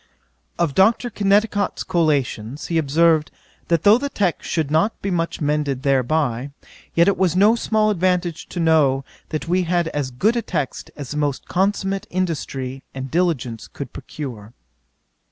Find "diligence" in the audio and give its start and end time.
13.11-13.67